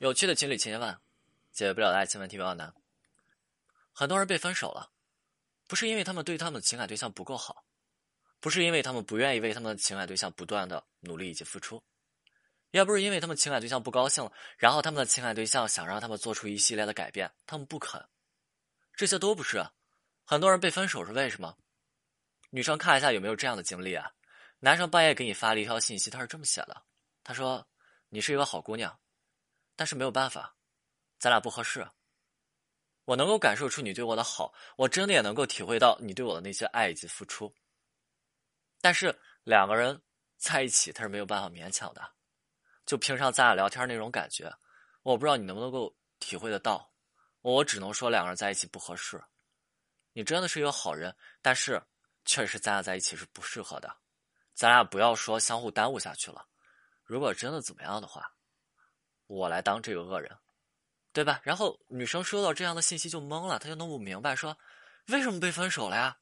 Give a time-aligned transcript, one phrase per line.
[0.00, 0.98] 有趣的情侣千千万，
[1.52, 2.72] 解决不了的爱情问题比较难。
[3.92, 4.90] 很多人被分手了，
[5.68, 7.66] 不是因为他们对他们的情感对象不够好，
[8.40, 11.82] 不是因为他们不愿意为他们的情感对象不断的努力以及付出，
[12.70, 18.02] 也不是因为他们情感对象不高兴了，然后他们的情感对象想让他们做出一系列的改变，他们不肯。
[18.94, 19.62] 这些都不是。
[20.24, 21.54] 很多人被分手是为什么？
[22.48, 24.10] 女生看一下有没有这样的经历啊？
[24.60, 26.82] 男生半夜给你发了一条信息，他是这么写的
[27.22, 27.68] ：“他说
[28.08, 28.98] 你是一个好姑娘。”
[29.80, 30.54] 但是没有办法，
[31.18, 31.88] 咱俩不合适。
[33.06, 37.50] 我能够感受出你对我的好，我真的也能够体会到你对我的那些爱以及付出。
[38.82, 39.98] 但是两个人
[40.36, 42.12] 在一起，他是没有办法勉强的。
[42.84, 44.54] 就平常咱俩聊天那种感觉，
[45.02, 46.92] 我不知道你能不能够体会得到。
[47.40, 49.18] 我只能说两个人在一起不合适。
[50.12, 51.82] 你真的是一个好人，但是
[52.26, 53.96] 确实咱俩在一起是不适合的。
[54.52, 56.46] 咱俩不要说相互耽误下去了。
[57.02, 58.30] 如果真的怎么样的话。
[59.30, 60.28] 我来当这个恶人，
[61.12, 61.40] 对吧？
[61.44, 64.58] 然后女生收到这样的信息就懵了，她就弄不明白，说
[65.06, 66.16] 为什么被分手了呀？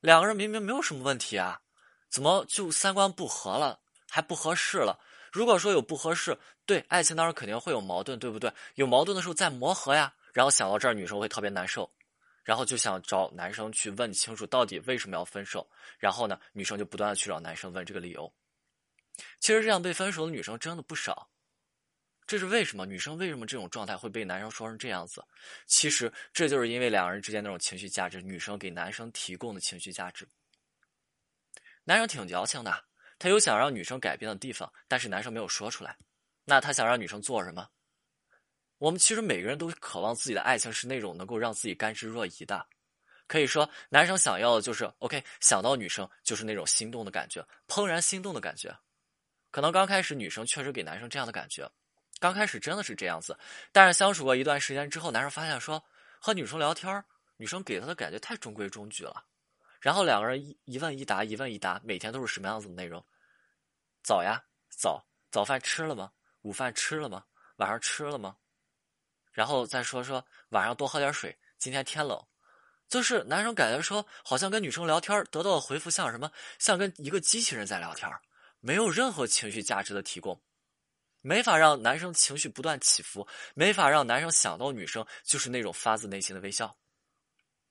[0.00, 1.60] 两个人明明没有什么问题啊，
[2.08, 4.98] 怎么就三观不合了，还不合适了？
[5.30, 8.50] 如果说有不合适，对爱情当中肯定会有矛盾，对不对？
[8.76, 10.14] 有矛盾的时候再磨合呀。
[10.32, 11.92] 然后想到这儿，女生会特别难受，
[12.44, 15.68] 然后就想找男生去问清楚到底为什么要分手。
[15.98, 18.32] 然后呢，女生就不断的去找男生问这个理由。
[19.38, 21.28] 其实这样被分手的女生真的不少。
[22.26, 22.86] 这是为什么？
[22.86, 25.22] 女生为什么这种状态会被男生说成这样子？
[25.66, 30.26] 其实这就是因为两个人之间那种情绪价值，女生给男生提供的情绪价值。
[31.84, 32.84] 男生挺矫情的，
[33.18, 35.96] 他有想让女生改变的地方，但是男生没有说出来。
[36.46, 37.68] 那他想让女生做什么？
[38.78, 42.66] 我们其实每个人都渴望自己的爱情是那种能够让自己甘之若饴的。
[43.26, 48.74] 可以说，男生想要的就是 OK，想到女生就是那种心动的感觉，怦然心动的感觉。
[49.50, 51.70] 可能刚开始女生确实给男生这样的感觉。
[52.24, 53.38] 刚开始真的是这样子，
[53.70, 55.84] 但是相处过一段时间之后，男生发现说
[56.18, 57.04] 和女生聊天，
[57.36, 59.22] 女生给他的感觉太中规中矩了。
[59.78, 63.04] 然后两个人一一问一答，一问一答，每天都是什么样子的内容？
[64.02, 66.10] 早呀，早，早饭吃了吗？
[66.40, 67.22] 午饭吃了吗？
[67.56, 68.34] 晚上吃了吗？
[69.30, 72.18] 然后再说说晚上多喝点水，今天天冷。
[72.88, 76.32] 就是男生感觉说，好像跟女生聊天得到的回复像什么？
[76.58, 78.10] 像跟一个机器人在聊天，
[78.60, 80.40] 没有任何情绪价值的提供。
[81.26, 86.76] 没法让男生情绪不断起伏，没法让男生想到女生就是那种发自内心的微笑，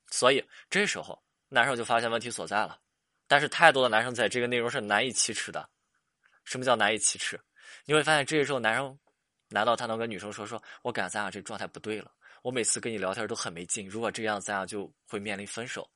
[0.10, 2.80] 所以这时候男生就发现问题所在了。
[3.28, 5.70] 但是太多的男生在这个内容是难以启齿的。
[6.44, 7.40] 什么叫难以启齿？
[7.86, 8.98] 你会发现这个时候男生，
[9.50, 15.88] 难道他能跟女生说说，我感觉咱俩这状态不对了，我每次跟你聊天都很没劲，如果这样咱俩就会面临分手。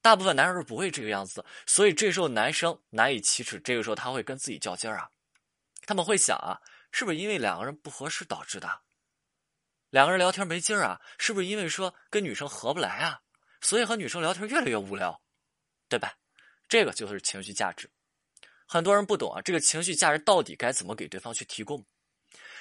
[0.00, 5.10] 大部分男生是不会这个样子的，所以这时候男生难以启齿，这个时候他会跟自己较劲儿啊。
[5.86, 6.60] 他们会想啊，
[6.92, 8.82] 是不是因为两个人不合适导致的？
[9.90, 13.20] 两个人聊天没劲儿啊，是不是因为说跟女生合不来啊？
[13.60, 15.22] 所以和女生聊天越来越无聊，
[15.88, 16.18] 对吧？
[16.68, 17.88] 这个就是情绪价值。
[18.66, 21.86] 很多人不懂啊，这个情绪价值到底该怎么给对方去提供？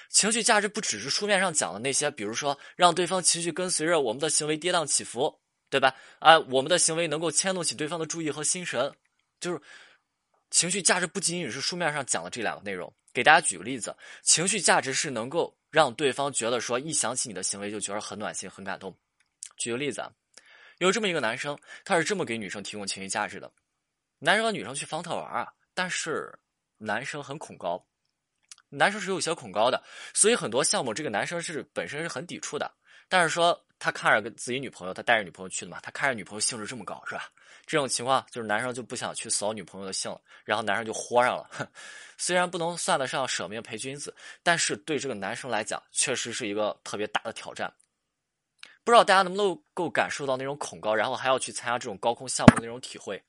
[0.09, 5.95] 情绪价值不只是书面上讲的那些，比如说让对方情绪跟随着我们的行为跌宕起伏，对吧？
[6.19, 8.95] 啊，我们的行为能够牵动起对方的注意和心神，
[9.39, 9.59] 就是
[10.51, 12.95] 情绪价值不仅仅是书面上讲的这两个内容。
[13.15, 18.93] 给大家举个例子，情绪价值是能够让对方觉得说一想起你的行为就觉得很暖心、很感动。
[19.55, 20.11] 举个例子啊，
[20.79, 23.49] 有这么一个男生，他是这么给女生提供情绪价值的：
[24.19, 26.37] 男生和女生去方特玩啊，但是
[26.77, 27.81] 男生很恐高，
[28.67, 29.81] 男生是有些恐高的，
[30.13, 32.69] 所以很多项目这个男生是本身是很抵触的。
[33.07, 37.29] 但是说他看着跟自己女朋友，他带着女朋友去的嘛，他看着女朋友兴致这么高，是吧？
[37.65, 41.49] 这种情况就是男生就不想去扫女朋友的兴了，然后男生就豁上了。
[42.17, 47.73] 虽然不能算得上舍命陪君子，但是对这个男生来讲，确实是一个特别大的挑战。
[48.83, 53.21] 不知道大家能不能够感受到那种恐高，然后还要去参加这种高空项目的那种体会。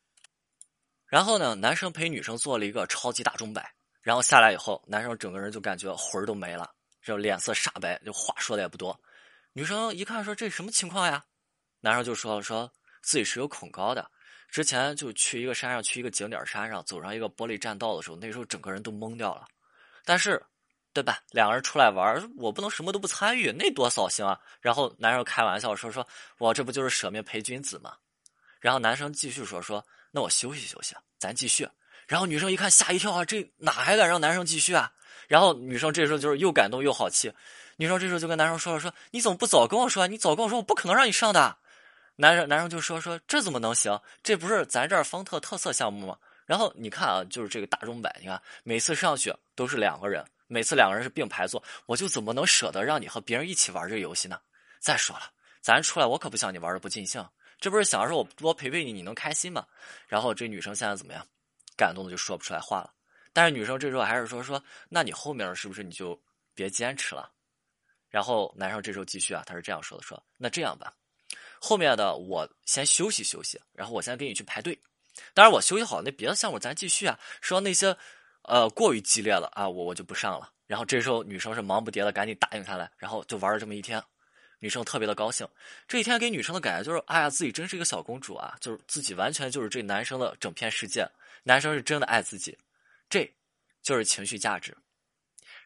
[1.07, 6.71] 然后呢，男生陪女生做了一个超级大钟摆，然后下来以后，男生整个人就感觉魂儿都没了，
[7.03, 9.01] 就脸色煞白，就话说的也不多。
[9.57, 11.25] 女生一看说：“这什么情况呀？”
[11.81, 12.71] 男生就说：“说
[13.01, 14.07] 自己是有恐高的。”
[14.53, 19.47] 之前就去一个山上，去一个景点山上，走上一个玻璃栈道的时候，那时候整个人都懵掉了。
[20.05, 20.45] 但是，
[20.93, 21.21] 对吧？
[21.31, 24.39] 两个人出来玩，我不能什么都不参与，那多扫兴啊！
[24.61, 26.07] 然后男生开玩笑说：“说
[26.37, 27.97] 我这不就是舍命陪君子吗？”
[28.61, 31.67] 然后男生继续说：“说那我休息休息，咱继续。”
[32.07, 34.93] 然后女生一看吓一跳啊，这哪还敢让男生继续啊？
[35.29, 37.33] 然后女生这时候就是又感动又好气，
[37.77, 40.07] 女生这时候就跟男生说了：“说你怎么不早跟我说？
[40.07, 41.57] 你早跟我说，我不可能让你上的。”
[42.17, 44.01] 男生男生就说说这怎么能行？
[44.23, 46.17] 这不是咱这儿方特特色项目吗？
[46.47, 54.41] 然后你看啊，就是这个大钟摆，你看每次上去都是两个人，每次两个人是并排坐，我就怎么能舍得让你和别人一起玩这个游戏呢？
[54.81, 55.31] 再说了，
[55.61, 57.23] 咱出来我可不想你玩的不尽兴，
[57.61, 59.67] 这不是想着我多陪陪你，你能开心吗？
[60.09, 61.27] 然后这女生现在怎么样？
[61.77, 62.91] 感动的就说不出来话了。
[63.35, 66.19] 但是女生这时候还是说说，那你后面是不是你就
[66.55, 67.31] 别坚持了？
[68.17, 70.91] 然后男生这时候继续啊，他是这样说的：说那这样吧，
[71.61, 74.79] 后面的我先休息休息，然后我先跟你去排队。
[75.35, 77.19] 当然我休息好，那别的项目咱继续啊。
[77.41, 77.95] 说那些。
[78.49, 80.53] 呃，过于激烈了啊，我我就不上了。
[80.69, 84.01] 然后这时候女生是忙不迭的，赶紧答应下来，然后就玩了这么一天。
[84.61, 85.45] 女生特别的高兴，
[85.89, 91.05] 这一天给女生的感觉就是，哎呀，自己真是一个小公主啊，就是自己完全就是这男生的整片世界，
[91.43, 92.57] 男生是真的爱自己，
[93.11, 93.29] 这
[93.83, 94.73] 就是情绪价值。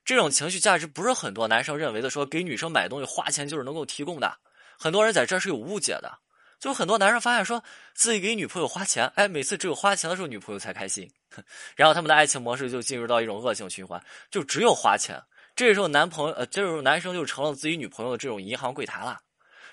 [0.05, 4.39] 这种情绪价值不是很多男生认为的，说给女生买东西花钱就是能够提供的，
[4.79, 6.19] 很多人在这是有误解的。
[6.59, 7.65] 就很多男生发现说
[7.95, 11.11] 自己给女朋友花钱，哎，每次只有花钱的时候女朋友才开心，
[11.75, 15.19] 然后他们的爱情模式就进入到一种恶性循环，就只有花钱。
[15.57, 19.21] 这时候男朋友呃，这时候男生就成了自己女朋友的这种银行柜台了。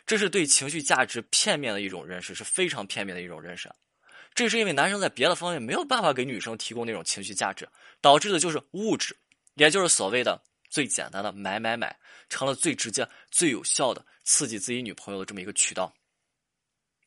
[0.06, 3.70] 这是对情绪价值片面的一种认识，是非常片面的一种认识。
[4.34, 7.68] 这是因为男生在别的方面没有办法给女生提供那种情绪价值，
[8.00, 9.14] 导致的就是物质，
[9.58, 11.96] 也就是所谓的最简单的买买买，
[12.30, 15.94] 成了最直接、最有效的刺激自己女朋友的这么一个渠道。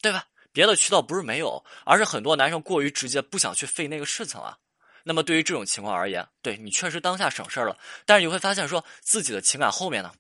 [0.02, 0.26] 对吧？
[0.50, 4.58] 别的渠道不是没有，而是很多男生过于直接，不想去费那个事情了。
[5.04, 10.12] 那么对于这种情况而言，对你确实当下省事儿了，但是你会发现说自己的情感后面呢，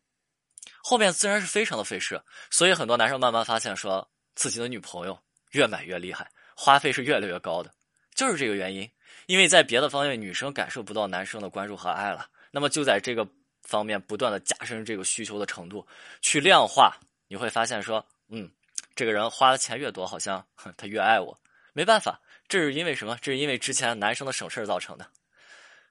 [0.82, 2.22] 后面自然是非常的费事。
[2.50, 5.18] 所以很多男生慢慢发现说自己的女朋友
[5.50, 7.74] 越买越厉害，花费是越来越高的，
[8.14, 8.90] 就是这个原因。
[9.26, 13.26] 因为在别的方面女生感受不到男生的关注和爱了，那么就在这个
[13.62, 15.86] 方面不断的加深这个需求的程度，
[16.20, 16.96] 去量化，
[17.28, 18.50] 你会发现说，嗯。
[18.96, 20.44] 这个人花的钱越多，好像
[20.76, 21.38] 他越爱我。
[21.72, 23.16] 没办法，这是因为什么？
[23.22, 25.06] 这是因为之前男生的省事造成的。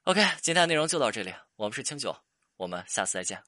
[0.04, 1.34] OK，今天的内容就到这里。
[1.56, 2.16] 我们是清酒，
[2.58, 3.42] 我们下次再见。